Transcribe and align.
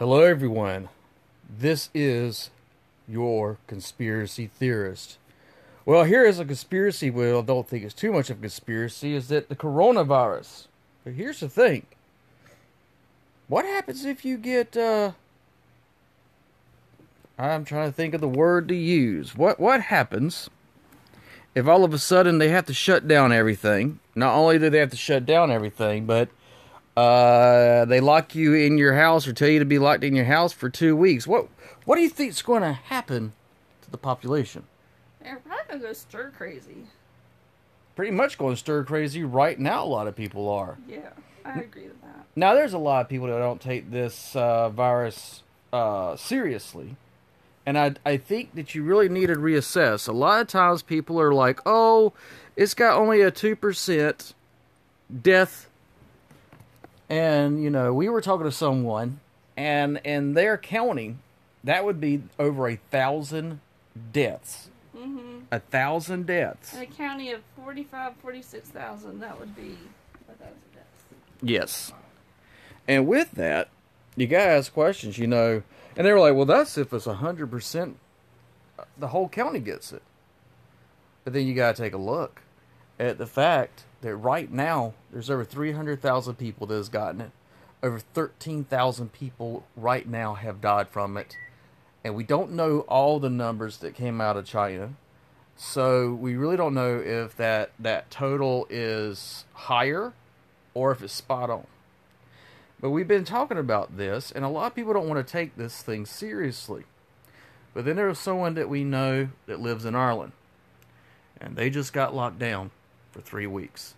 Hello, 0.00 0.22
everyone. 0.22 0.88
This 1.46 1.90
is 1.92 2.48
your 3.06 3.58
conspiracy 3.66 4.46
theorist. 4.46 5.18
Well, 5.84 6.04
here 6.04 6.24
is 6.24 6.38
a 6.38 6.44
conspiracy. 6.46 7.10
Well, 7.10 7.40
I 7.40 7.42
don't 7.42 7.68
think 7.68 7.84
it's 7.84 7.92
too 7.92 8.10
much 8.10 8.30
of 8.30 8.38
a 8.38 8.40
conspiracy. 8.40 9.14
Is 9.14 9.28
that 9.28 9.50
the 9.50 9.56
coronavirus? 9.56 10.68
But 11.04 11.12
here's 11.12 11.40
the 11.40 11.50
thing. 11.50 11.84
What 13.46 13.66
happens 13.66 14.06
if 14.06 14.24
you 14.24 14.38
get? 14.38 14.74
uh 14.74 15.12
I'm 17.38 17.66
trying 17.66 17.90
to 17.90 17.94
think 17.94 18.14
of 18.14 18.22
the 18.22 18.26
word 18.26 18.68
to 18.68 18.74
use. 18.74 19.36
What 19.36 19.60
what 19.60 19.82
happens 19.82 20.48
if 21.54 21.68
all 21.68 21.84
of 21.84 21.92
a 21.92 21.98
sudden 21.98 22.38
they 22.38 22.48
have 22.48 22.64
to 22.64 22.72
shut 22.72 23.06
down 23.06 23.32
everything? 23.34 24.00
Not 24.14 24.34
only 24.34 24.58
do 24.58 24.70
they 24.70 24.78
have 24.78 24.92
to 24.92 24.96
shut 24.96 25.26
down 25.26 25.50
everything, 25.50 26.06
but 26.06 26.30
uh, 27.00 27.84
they 27.86 28.00
lock 28.00 28.34
you 28.34 28.54
in 28.54 28.78
your 28.78 28.94
house 28.94 29.26
or 29.26 29.32
tell 29.32 29.48
you 29.48 29.58
to 29.58 29.64
be 29.64 29.78
locked 29.78 30.04
in 30.04 30.14
your 30.14 30.26
house 30.26 30.52
for 30.52 30.68
two 30.68 30.94
weeks. 30.96 31.26
What 31.26 31.48
what 31.84 31.96
do 31.96 32.02
you 32.02 32.08
think 32.08 32.30
is 32.30 32.42
going 32.42 32.62
to 32.62 32.72
happen 32.72 33.32
to 33.82 33.90
the 33.90 33.98
population? 33.98 34.64
They're 35.22 35.40
probably 35.46 35.64
gonna 35.68 35.80
go 35.80 35.92
stir 35.92 36.32
crazy. 36.36 36.86
Pretty 37.96 38.12
much 38.12 38.38
going 38.38 38.56
stir 38.56 38.84
crazy 38.84 39.24
right 39.24 39.58
now. 39.58 39.84
A 39.84 39.86
lot 39.86 40.06
of 40.06 40.16
people 40.16 40.48
are. 40.48 40.78
Yeah, 40.88 41.10
I 41.44 41.60
agree 41.60 41.84
with 41.84 42.00
that. 42.02 42.26
Now, 42.36 42.54
there's 42.54 42.72
a 42.72 42.78
lot 42.78 43.02
of 43.02 43.08
people 43.08 43.26
that 43.26 43.38
don't 43.38 43.60
take 43.60 43.90
this 43.90 44.34
uh, 44.36 44.70
virus 44.70 45.42
uh, 45.72 46.16
seriously. 46.16 46.96
And 47.66 47.78
I, 47.78 47.94
I 48.06 48.16
think 48.16 48.54
that 48.54 48.74
you 48.74 48.82
really 48.82 49.08
need 49.08 49.26
to 49.26 49.34
reassess. 49.34 50.08
A 50.08 50.12
lot 50.12 50.40
of 50.40 50.48
times 50.48 50.82
people 50.82 51.20
are 51.20 51.34
like, 51.34 51.60
oh, 51.66 52.12
it's 52.56 52.74
got 52.74 52.96
only 52.96 53.20
a 53.20 53.30
2% 53.30 54.32
death. 55.22 55.68
And, 57.10 57.62
you 57.62 57.70
know, 57.70 57.92
we 57.92 58.08
were 58.08 58.20
talking 58.20 58.46
to 58.46 58.52
someone, 58.52 59.18
and, 59.56 60.00
in 60.04 60.34
their 60.34 60.56
county, 60.56 61.16
that 61.64 61.84
would 61.84 62.00
be 62.00 62.22
over 62.38 62.68
a 62.68 62.76
thousand 62.76 63.60
deaths. 64.12 64.70
Mm-hmm. 64.96 65.40
A 65.50 65.58
thousand 65.58 66.26
deaths. 66.26 66.72
In 66.72 66.82
a 66.82 66.86
county 66.86 67.32
of 67.32 67.42
45, 67.56 68.14
46,000, 68.22 69.18
that 69.18 69.40
would 69.40 69.56
be 69.56 69.76
a 70.30 70.34
thousand 70.34 70.54
deaths. 70.72 71.04
Yes. 71.42 71.92
And 72.86 73.08
with 73.08 73.32
that, 73.32 73.68
you 74.16 74.28
gotta 74.28 74.52
ask 74.52 74.72
questions, 74.72 75.18
you 75.18 75.26
know. 75.26 75.62
And 75.96 76.06
they 76.06 76.12
were 76.12 76.20
like, 76.20 76.34
well, 76.34 76.44
that's 76.44 76.78
if 76.78 76.92
it's 76.92 77.06
100%, 77.06 77.94
the 78.96 79.08
whole 79.08 79.28
county 79.28 79.58
gets 79.58 79.92
it. 79.92 80.02
But 81.24 81.32
then 81.32 81.46
you 81.46 81.54
gotta 81.54 81.82
take 81.82 81.92
a 81.92 81.98
look 81.98 82.40
at 83.00 83.16
the 83.16 83.26
fact 83.26 83.84
that 84.02 84.14
right 84.14 84.52
now, 84.52 84.92
there's 85.10 85.30
over 85.30 85.44
300,000 85.44 86.34
people 86.34 86.66
that 86.66 86.74
has 86.76 86.90
gotten 86.90 87.22
it. 87.22 87.30
Over 87.82 87.98
13,000 87.98 89.12
people 89.12 89.64
right 89.74 90.06
now 90.06 90.34
have 90.34 90.60
died 90.60 90.88
from 90.88 91.16
it. 91.16 91.34
And 92.04 92.14
we 92.14 92.24
don't 92.24 92.52
know 92.52 92.80
all 92.80 93.18
the 93.18 93.30
numbers 93.30 93.78
that 93.78 93.94
came 93.94 94.20
out 94.20 94.36
of 94.36 94.44
China. 94.44 94.90
So 95.56 96.12
we 96.12 96.36
really 96.36 96.58
don't 96.58 96.74
know 96.74 96.98
if 96.98 97.34
that, 97.36 97.70
that 97.78 98.10
total 98.10 98.66
is 98.68 99.44
higher 99.54 100.12
or 100.74 100.92
if 100.92 101.02
it's 101.02 101.14
spot 101.14 101.48
on. 101.48 101.66
But 102.80 102.90
we've 102.90 103.08
been 103.08 103.24
talking 103.24 103.58
about 103.58 103.96
this, 103.96 104.30
and 104.30 104.44
a 104.44 104.48
lot 104.48 104.68
of 104.68 104.74
people 104.74 104.94
don't 104.94 105.08
want 105.08 105.26
to 105.26 105.32
take 105.32 105.56
this 105.56 105.82
thing 105.82 106.06
seriously. 106.06 106.84
But 107.74 107.84
then 107.84 107.96
there's 107.96 108.18
someone 108.18 108.54
that 108.54 108.70
we 108.70 108.84
know 108.84 109.28
that 109.46 109.60
lives 109.60 109.84
in 109.84 109.94
Ireland, 109.94 110.32
and 111.40 111.56
they 111.56 111.68
just 111.68 111.92
got 111.92 112.14
locked 112.14 112.38
down 112.38 112.70
for 113.10 113.20
three 113.20 113.46
weeks. 113.46 113.94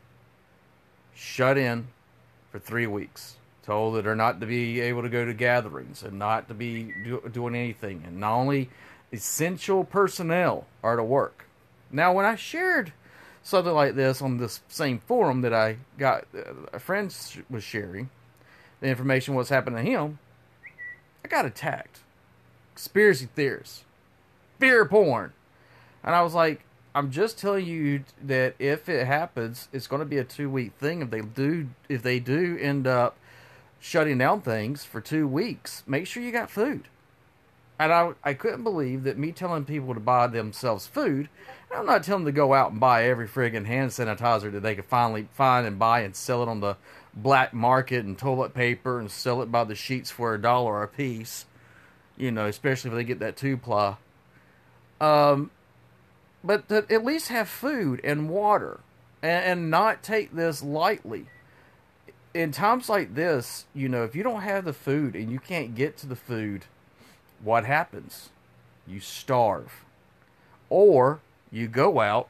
Shut 1.14 1.58
in 1.58 1.88
for 2.50 2.58
three 2.58 2.86
weeks. 2.86 3.36
Told 3.62 3.94
that 3.94 4.04
they're 4.04 4.16
not 4.16 4.40
to 4.40 4.46
be 4.46 4.80
able 4.80 5.02
to 5.02 5.08
go 5.08 5.24
to 5.24 5.32
gatherings 5.32 6.02
and 6.02 6.18
not 6.18 6.48
to 6.48 6.54
be 6.54 6.92
do, 7.04 7.22
doing 7.32 7.54
anything. 7.54 8.02
And 8.06 8.18
not 8.18 8.34
only 8.34 8.70
essential 9.12 9.84
personnel 9.84 10.66
are 10.82 10.96
to 10.96 11.04
work. 11.04 11.46
Now, 11.90 12.12
when 12.12 12.24
I 12.24 12.34
shared 12.34 12.92
something 13.42 13.72
like 13.72 13.94
this 13.94 14.22
on 14.22 14.38
this 14.38 14.60
same 14.68 14.98
forum 14.98 15.42
that 15.42 15.52
I 15.52 15.76
got, 15.98 16.24
uh, 16.34 16.54
a 16.72 16.80
friend 16.80 17.14
was 17.50 17.62
sharing, 17.62 18.10
the 18.80 18.88
information 18.88 19.34
what's 19.34 19.50
happening 19.50 19.84
to 19.84 19.90
him, 19.90 20.18
I 21.24 21.28
got 21.28 21.46
attacked. 21.46 22.00
Conspiracy 22.74 23.28
theorists, 23.34 23.84
fear 24.58 24.84
porn, 24.86 25.32
and 26.02 26.14
I 26.14 26.22
was 26.22 26.34
like, 26.34 26.64
I'm 26.94 27.10
just 27.10 27.38
telling 27.38 27.66
you 27.66 28.04
that 28.22 28.54
if 28.58 28.88
it 28.88 29.06
happens, 29.06 29.68
it's 29.72 29.86
going 29.86 30.00
to 30.00 30.06
be 30.06 30.18
a 30.18 30.24
two 30.24 30.50
week 30.50 30.72
thing. 30.78 31.00
If 31.00 31.10
they 31.10 31.20
do, 31.20 31.68
if 31.88 32.02
they 32.02 32.20
do 32.20 32.58
end 32.60 32.86
up 32.86 33.16
shutting 33.80 34.18
down 34.18 34.42
things 34.42 34.84
for 34.84 35.00
two 35.00 35.26
weeks, 35.26 35.82
make 35.86 36.06
sure 36.06 36.22
you 36.22 36.32
got 36.32 36.50
food. 36.50 36.88
And 37.78 37.92
I, 37.92 38.12
I 38.22 38.34
couldn't 38.34 38.62
believe 38.62 39.04
that 39.04 39.18
me 39.18 39.32
telling 39.32 39.64
people 39.64 39.94
to 39.94 40.00
buy 40.00 40.26
themselves 40.26 40.86
food, 40.86 41.28
I'm 41.74 41.86
not 41.86 42.04
telling 42.04 42.24
them 42.24 42.32
to 42.32 42.36
go 42.36 42.52
out 42.52 42.70
and 42.70 42.78
buy 42.78 43.04
every 43.04 43.26
friggin' 43.26 43.66
hand 43.66 43.90
sanitizer 43.90 44.52
that 44.52 44.62
they 44.62 44.74
could 44.74 44.84
finally 44.84 45.26
find 45.32 45.66
and 45.66 45.78
buy 45.78 46.02
and 46.02 46.14
sell 46.14 46.42
it 46.42 46.48
on 46.48 46.60
the 46.60 46.76
black 47.14 47.54
market 47.54 48.04
and 48.04 48.16
toilet 48.18 48.54
paper 48.54 49.00
and 49.00 49.10
sell 49.10 49.42
it 49.42 49.50
by 49.50 49.64
the 49.64 49.74
sheets 49.74 50.10
for 50.10 50.34
a 50.34 50.40
dollar 50.40 50.82
a 50.82 50.88
piece. 50.88 51.46
You 52.16 52.30
know, 52.30 52.46
especially 52.46 52.90
if 52.90 52.96
they 52.96 53.04
get 53.04 53.18
that 53.20 53.36
two 53.36 53.56
ply. 53.56 53.96
Um, 55.00 55.50
but 56.44 56.68
to 56.68 56.86
at 56.90 57.04
least 57.04 57.28
have 57.28 57.48
food 57.48 58.00
and 58.04 58.28
water 58.28 58.80
and, 59.22 59.44
and 59.44 59.70
not 59.70 60.02
take 60.02 60.34
this 60.34 60.62
lightly. 60.62 61.26
In 62.34 62.50
times 62.50 62.88
like 62.88 63.14
this, 63.14 63.66
you 63.74 63.88
know, 63.88 64.04
if 64.04 64.16
you 64.16 64.22
don't 64.22 64.40
have 64.40 64.64
the 64.64 64.72
food 64.72 65.14
and 65.14 65.30
you 65.30 65.38
can't 65.38 65.74
get 65.74 65.96
to 65.98 66.06
the 66.06 66.16
food, 66.16 66.64
what 67.42 67.64
happens? 67.64 68.30
You 68.86 69.00
starve. 69.00 69.84
Or 70.70 71.20
you 71.50 71.68
go 71.68 72.00
out, 72.00 72.28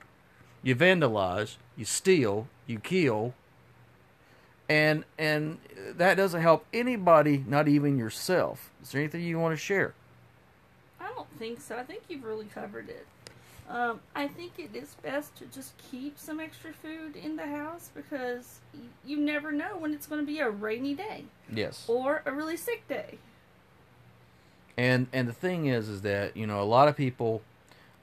you 0.63 0.75
vandalize, 0.75 1.57
you 1.77 1.85
steal, 1.85 2.49
you 2.67 2.81
kill, 2.81 3.35
and 4.69 5.05
and 5.19 5.59
that 5.97 6.17
doesn't 6.17 6.41
help 6.41 6.67
anybody, 6.73 7.45
not 7.47 7.69
even 7.69 7.99
yourself. 7.99 8.71
Is 8.83 8.91
there 8.91 9.01
anything 9.01 9.23
you 9.23 9.39
want 9.39 9.53
to 9.53 9.57
share? 9.57 9.95
I 11.01 11.09
don't 11.15 11.29
think 11.39 11.61
so. 11.61 11.77
I 11.77 11.85
think 11.85 12.03
you've 12.09 12.25
really 12.25 12.47
covered 12.47 12.89
it. 12.89 13.07
Um, 13.69 14.01
I 14.15 14.29
think 14.29 14.59
it 14.59 14.71
is 14.75 14.97
best 15.03 15.35
to 15.37 15.47
just 15.47 15.73
keep 15.91 16.19
some 16.19 16.41
extra 16.41 16.73
food 16.73 17.17
in 17.17 17.37
the 17.37 17.47
house 17.47 17.91
because 17.95 18.61
y- 18.75 18.81
you 19.05 19.17
never 19.17 19.51
know 19.53 19.77
when 19.79 19.95
it's 19.95 20.07
going 20.07 20.21
to 20.21 20.27
be 20.27 20.41
a 20.41 20.51
rainy 20.51 20.95
day 20.95 21.25
Yes. 21.51 21.85
or 21.89 22.23
a 22.27 22.33
really 22.33 22.57
sick 22.57 22.87
day. 22.89 23.19
And 24.77 25.07
and 25.13 25.29
the 25.29 25.33
thing 25.33 25.67
is 25.67 25.89
is 25.89 26.03
that, 26.03 26.37
you 26.37 26.47
know, 26.47 26.61
a 26.61 26.65
lot 26.65 26.89
of 26.89 26.97
people 26.97 27.43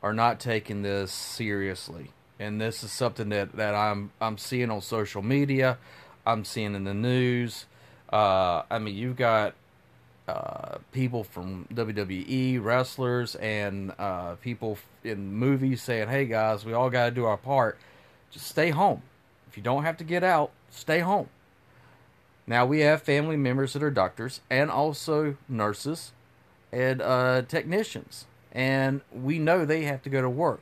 are 0.01 0.13
not 0.13 0.39
taking 0.39 0.81
this 0.81 1.11
seriously. 1.11 2.11
And 2.39 2.61
this 2.61 2.83
is 2.83 2.91
something 2.91 3.29
that, 3.29 3.53
that 3.57 3.75
I'm 3.75 4.11
I'm 4.21 4.37
seeing 4.37 4.69
on 4.71 4.81
social 4.81 5.21
media, 5.21 5.77
I'm 6.25 6.45
seeing 6.45 6.75
in 6.75 6.83
the 6.85 6.93
news. 6.93 7.65
Uh, 8.11 8.63
I 8.71 8.79
mean, 8.79 8.95
you've 8.95 9.17
got 9.17 9.53
uh, 10.29 10.77
people 10.91 11.23
from 11.23 11.67
WWE, 11.73 12.63
wrestlers, 12.63 13.35
and 13.35 13.93
uh, 13.97 14.35
people 14.35 14.77
in 15.03 15.33
movies 15.33 15.81
saying, 15.81 16.07
"Hey 16.07 16.25
guys, 16.25 16.65
we 16.65 16.73
all 16.73 16.89
got 16.89 17.05
to 17.05 17.11
do 17.11 17.25
our 17.25 17.37
part. 17.37 17.77
Just 18.29 18.47
stay 18.47 18.69
home. 18.69 19.01
If 19.49 19.57
you 19.57 19.63
don't 19.63 19.83
have 19.83 19.97
to 19.97 20.03
get 20.03 20.23
out, 20.23 20.51
stay 20.69 20.99
home." 20.99 21.29
Now 22.45 22.65
we 22.65 22.81
have 22.81 23.01
family 23.01 23.37
members 23.37 23.73
that 23.73 23.83
are 23.83 23.91
doctors 23.91 24.41
and 24.49 24.69
also 24.69 25.37
nurses 25.47 26.11
and 26.71 27.01
uh, 27.01 27.41
technicians, 27.47 28.25
and 28.51 29.01
we 29.11 29.39
know 29.39 29.65
they 29.65 29.83
have 29.83 30.03
to 30.03 30.09
go 30.09 30.21
to 30.21 30.29
work. 30.29 30.61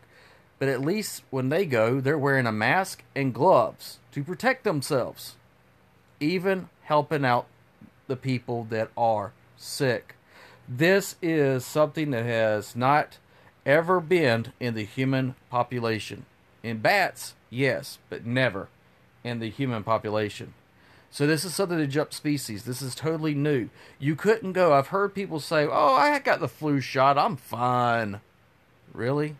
But 0.59 0.69
at 0.69 0.81
least 0.81 1.23
when 1.29 1.49
they 1.49 1.65
go, 1.65 1.99
they're 1.99 2.17
wearing 2.17 2.47
a 2.47 2.51
mask 2.51 3.03
and 3.15 3.33
gloves 3.33 3.99
to 4.13 4.23
protect 4.23 4.63
themselves, 4.63 5.35
even 6.19 6.69
helping 6.83 7.25
out 7.25 7.47
the 8.07 8.15
people 8.15 8.65
that 8.69 8.89
are 8.97 9.33
sick. 9.57 10.15
This 10.67 11.15
is 11.21 11.65
something 11.65 12.11
that 12.11 12.25
has 12.25 12.75
not 12.75 13.17
ever 13.65 13.99
been 13.99 14.53
in 14.59 14.73
the 14.73 14.85
human 14.85 15.35
population. 15.49 16.25
In 16.63 16.79
bats, 16.79 17.35
yes, 17.49 17.99
but 18.09 18.25
never 18.25 18.69
in 19.23 19.39
the 19.39 19.49
human 19.49 19.83
population. 19.83 20.53
So 21.09 21.25
this 21.25 21.45
is 21.45 21.55
something 21.55 21.77
to 21.77 21.87
jump 21.87 22.13
species. 22.13 22.63
This 22.63 22.81
is 22.81 22.93
totally 22.93 23.33
new. 23.33 23.69
You 23.99 24.15
couldn't 24.15 24.53
go. 24.53 24.73
I've 24.73 24.87
heard 24.87 25.13
people 25.13 25.39
say, 25.39 25.65
"Oh, 25.65 25.93
I 25.93 26.19
got 26.19 26.39
the 26.39 26.47
flu 26.47 26.79
shot. 26.79 27.17
I'm 27.17 27.37
fine." 27.37 28.21
Really? 28.93 29.35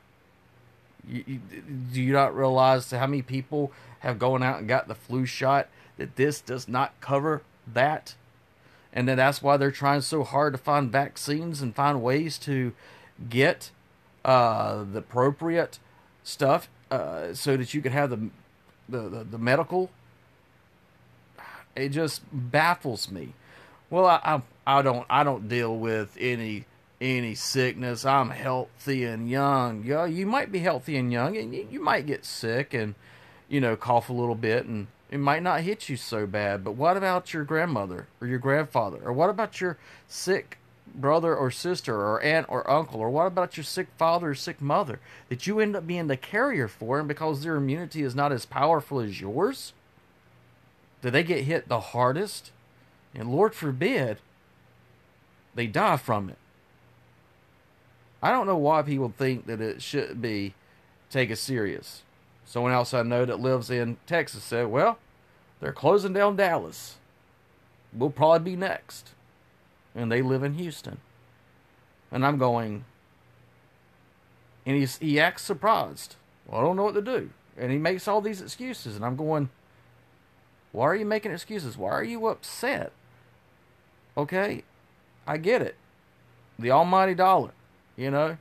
You, 1.07 1.24
you, 1.25 1.39
do 1.94 2.01
you 2.01 2.13
not 2.13 2.36
realize 2.36 2.89
how 2.91 3.07
many 3.07 3.21
people 3.21 3.71
have 4.00 4.19
gone 4.19 4.44
out 4.44 4.59
and 4.59 4.68
got 4.68 4.88
the 4.88 4.95
flu 4.95 5.25
shot? 5.25 5.68
That 5.97 6.15
this 6.15 6.41
does 6.41 6.68
not 6.68 7.00
cover 7.01 7.41
that, 7.71 8.15
and 8.94 9.07
then 9.07 9.18
that's 9.18 9.42
why 9.42 9.57
they're 9.57 9.72
trying 9.72 10.01
so 10.01 10.24
hard 10.24 10.54
to 10.54 10.57
find 10.57 10.92
vaccines 10.92 11.62
and 11.62 11.75
find 11.75 12.01
ways 12.01 12.38
to 12.39 12.74
get 13.30 13.72
uh, 14.25 14.84
the 14.84 15.00
appropriate 15.00 15.80
stuff 16.24 16.69
uh, 16.92 17.34
so 17.34 17.57
that 17.57 17.74
you 17.74 17.81
can 17.81 17.92
have 17.92 18.10
the 18.10 18.30
the, 18.89 19.10
the, 19.10 19.24
the 19.24 19.38
medical 19.38 19.92
it 21.75 21.89
just 21.89 22.22
baffles 22.31 23.12
me 23.12 23.34
Well, 23.89 24.06
I, 24.06 24.19
I 24.24 24.42
I 24.80 24.81
don't 24.81 25.06
I 25.10 25.24
don't 25.24 25.48
deal 25.48 25.78
with 25.78 26.18
any 26.19 26.66
any 27.00 27.36
sickness. 27.36 28.06
I'm 28.06 28.31
healthy 28.31 29.04
and 29.06 29.30
young. 29.30 29.84
Yeah, 29.86 30.06
you 30.06 30.25
might 30.25 30.51
be 30.51 30.60
healthy 30.60 30.98
and 30.98 31.12
young, 31.12 31.38
and 31.38 31.54
you, 31.54 31.68
you 31.72 31.80
might 31.81 32.06
get 32.06 32.25
sick 32.25 32.74
and 32.74 32.95
you 33.48 33.62
know 33.62 33.75
cough 33.75 34.10
a 34.10 34.13
little 34.13 34.36
bit, 34.36 34.66
and 34.66 34.88
it 35.09 35.19
might 35.19 35.44
not 35.44 35.62
hit 35.62 35.89
you 35.89 35.95
so 35.98 36.25
bad. 36.25 36.63
But 36.63 36.74
what 36.74 36.98
about 36.98 37.33
your 37.33 37.44
grandmother 37.44 38.07
or 38.19 38.27
your 38.27 38.39
grandfather, 38.39 39.00
or 39.04 39.13
what 39.13 39.30
about 39.30 39.62
your 39.62 39.77
sick 40.07 40.57
brother 40.95 41.36
or 41.36 41.51
sister 41.51 41.95
or 41.95 42.21
aunt 42.21 42.48
or 42.50 42.69
uncle, 42.69 43.00
or 43.00 43.09
what 43.09 43.27
about 43.27 43.57
your 43.57 43.63
sick 43.63 43.88
father 43.98 44.30
or 44.30 44.36
sick 44.36 44.62
mother 44.62 45.00
that 45.30 45.45
you 45.45 45.59
end 45.59 45.75
up 45.75 45.86
being 45.86 46.07
the 46.07 46.18
carrier 46.18 46.68
for, 46.68 47.00
and 47.00 47.07
because 47.07 47.44
their 47.44 47.56
immunity 47.56 48.04
is 48.04 48.15
not 48.15 48.31
as 48.31 48.45
powerful 48.45 49.00
as 49.00 49.21
yours, 49.21 49.74
do 51.01 51.10
they 51.10 51.24
get 51.24 51.44
hit 51.44 51.68
the 51.68 51.80
hardest? 51.80 52.51
And 53.13 53.31
Lord 53.31 53.53
forbid, 53.53 54.18
they 55.56 55.68
die 55.68 55.98
from 55.98 56.30
it. 56.30 56.38
I 58.21 58.31
don't 58.31 58.48
know 58.48 58.57
why 58.57 58.81
people 58.81 59.13
think 59.15 59.45
that 59.45 59.62
it 59.62 59.81
should 59.81 60.21
be 60.21 60.53
taken 61.10 61.36
serious. 61.36 62.01
Someone 62.47 62.71
else 62.71 62.94
I 62.94 63.03
know 63.03 63.25
that 63.25 63.41
lives 63.41 63.69
in 63.69 63.97
Texas 64.07 64.41
said, 64.41 64.67
well, 64.67 64.97
they're 65.59 65.73
closing 65.73 66.13
down 66.13 66.38
Dallas. 66.38 66.95
We'll 67.91 68.09
probably 68.09 68.51
be 68.51 68.55
next. 68.55 69.09
And 69.94 70.09
they 70.09 70.21
live 70.21 70.44
in 70.44 70.53
Houston. 70.53 70.99
And 72.09 72.25
I'm 72.25 72.38
going, 72.38 72.85
and 74.65 74.77
he's, 74.77 74.97
he 74.99 75.19
acts 75.19 75.41
surprised. 75.41 76.15
Well, 76.47 76.61
I 76.61 76.63
don't 76.63 76.77
know 76.77 76.85
what 76.85 76.95
to 76.95 77.01
do. 77.01 77.31
And 77.57 77.69
he 77.69 77.77
makes 77.77 78.07
all 78.07 78.21
these 78.21 78.41
excuses. 78.41 78.95
And 78.95 79.03
I'm 79.03 79.17
going, 79.17 79.50
why 80.71 80.85
are 80.85 80.95
you 80.95 81.05
making 81.05 81.33
excuses? 81.33 81.77
Why 81.77 81.91
are 81.91 82.03
you 82.03 82.27
upset? 82.27 82.93
Okay, 84.15 84.63
I 85.25 85.35
get 85.35 85.61
it. 85.61 85.75
The 86.57 86.71
almighty 86.71 87.13
dollar, 87.13 87.51
you 87.97 88.09
know, 88.09 88.38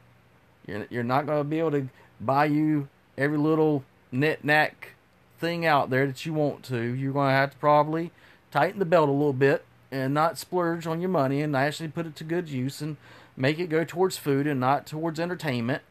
you're 0.65 0.87
you're 0.91 1.03
not 1.03 1.27
going 1.27 1.39
to 1.39 1.45
be 1.45 1.59
able 1.59 1.73
to 1.73 1.89
buy 2.21 2.47
you 2.47 2.89
every 3.19 3.37
little 3.37 3.83
knit 4.17 4.45
knack 4.45 4.95
thing 5.39 5.67
out 5.67 5.91
there 5.91 6.07
that 6.07 6.25
you 6.27 6.33
want 6.33 6.63
to. 6.65 6.81
You're 6.81 7.13
going 7.13 7.29
to 7.29 7.35
have 7.35 7.53
to 7.53 7.57
probably 7.59 8.11
tighten 8.51 8.79
the 8.79 8.85
belt 8.85 9.09
a 9.09 9.13
little 9.13 9.33
bit 9.33 9.65
and 9.91 10.13
not 10.13 10.39
splurge 10.39 10.87
on 10.87 11.01
your 11.01 11.11
money 11.11 11.41
and 11.43 11.55
actually 11.55 11.89
put 11.89 12.07
it 12.07 12.17
to 12.17 12.25
good 12.25 12.49
use 12.49 12.81
and 12.81 12.97
make 13.37 13.59
it 13.59 13.69
go 13.69 13.85
towards 13.85 14.17
food 14.17 14.47
and 14.47 14.59
not 14.59 14.87
towards 14.87 15.21
entertainment. 15.21 15.83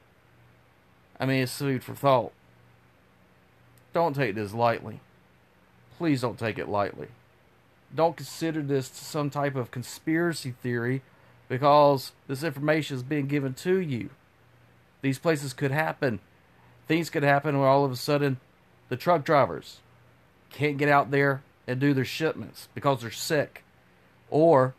I 1.20 1.26
mean, 1.26 1.44
it's 1.44 1.58
food 1.58 1.84
for 1.84 1.96
thought. 1.96 2.34
Don't 3.94 4.16
take 4.16 4.36
this 4.36 4.54
lightly. 4.54 5.00
Please 5.98 6.22
don't 6.22 6.38
take 6.38 6.58
it 6.58 6.68
lightly 6.68 7.08
don't 7.96 8.18
consider 8.18 8.62
this 8.62 8.88
some 8.88 9.30
type 9.30 9.56
of 9.56 9.72
conspiracy 9.72 10.54
theory 10.62 11.02
because 11.48 12.12
this 12.28 12.44
information 12.44 12.98
is 12.98 13.04
being 13.04 13.28
given 13.28 13.54
to 13.54 13.78
you. 13.80 14.10
These 15.02 15.20
places 15.20 15.54
could 15.54 15.72
happen. 15.72 16.20
Things 16.88 17.10
could 17.10 17.24
happen 17.24 17.60
where 17.60 17.68
all 17.68 17.86
of 17.86 17.92
a 17.92 17.96
sudden 17.96 18.38
the 18.90 18.98
truck 18.98 19.24
drivers 19.24 19.80
can't 20.50 20.78
get 20.78 20.90
out 20.90 21.12
there 21.12 21.42
and 21.68 21.80
do 21.80 21.94
their 21.94 22.06
shipments 22.06 22.70
because 22.74 23.02
they're 23.02 23.12
sick 23.12 23.64
or 24.30 24.76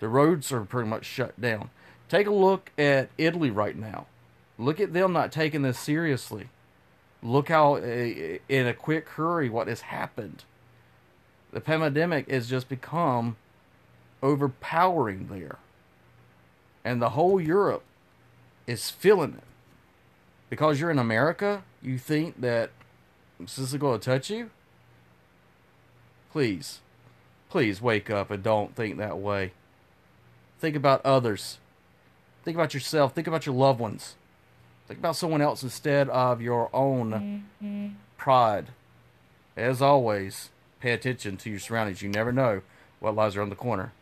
the 0.00 0.08
roads 0.08 0.50
are 0.50 0.64
pretty 0.64 0.88
much 0.88 1.04
shut 1.04 1.40
down. 1.40 1.70
Take 2.08 2.26
a 2.26 2.32
look 2.32 2.72
at 2.76 3.10
Italy 3.18 3.50
right 3.50 3.76
now. 3.76 4.06
Look 4.58 4.80
at 4.80 4.92
them 4.92 5.12
not 5.12 5.30
taking 5.30 5.62
this 5.62 5.78
seriously. 5.78 6.48
Look 7.22 7.48
how, 7.48 7.76
eh, 7.76 8.38
in 8.48 8.66
a 8.66 8.74
quick 8.74 9.08
hurry, 9.10 9.48
what 9.48 9.68
has 9.68 9.82
happened 9.82 10.44
the 11.52 11.60
pandemic 11.60 12.30
has 12.30 12.48
just 12.48 12.68
become 12.68 13.36
overpowering 14.22 15.28
there. 15.28 15.58
And 16.84 17.00
the 17.00 17.10
whole 17.10 17.40
Europe 17.40 17.82
is 18.66 18.90
feeling 18.90 19.34
it. 19.36 19.44
Because 20.50 20.80
you're 20.80 20.90
in 20.90 20.98
America, 20.98 21.62
you 21.80 21.96
think 21.96 22.40
that 22.40 22.70
this 23.38 23.56
is 23.56 23.72
going 23.74 24.00
to 24.00 24.04
touch 24.04 24.28
you? 24.28 24.50
Please, 26.32 26.80
please 27.48 27.80
wake 27.80 28.10
up 28.10 28.30
and 28.30 28.42
don't 28.42 28.74
think 28.74 28.98
that 28.98 29.18
way. 29.18 29.52
Think 30.58 30.76
about 30.76 31.04
others. 31.06 31.58
Think 32.44 32.56
about 32.56 32.74
yourself. 32.74 33.14
Think 33.14 33.26
about 33.26 33.46
your 33.46 33.54
loved 33.54 33.80
ones. 33.80 34.16
Think 34.88 34.98
about 34.98 35.16
someone 35.16 35.40
else 35.40 35.62
instead 35.62 36.08
of 36.08 36.42
your 36.42 36.68
own 36.74 37.52
mm-hmm. 37.60 37.88
pride. 38.16 38.66
As 39.56 39.80
always, 39.80 40.50
pay 40.80 40.92
attention 40.92 41.36
to 41.38 41.50
your 41.50 41.60
surroundings. 41.60 42.02
You 42.02 42.08
never 42.08 42.32
know 42.32 42.62
what 42.98 43.14
lies 43.14 43.36
around 43.36 43.50
the 43.50 43.56
corner. 43.56 43.92